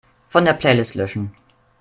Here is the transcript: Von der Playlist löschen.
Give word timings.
Von 0.29 0.45
der 0.45 0.53
Playlist 0.53 0.95
löschen. 0.95 1.31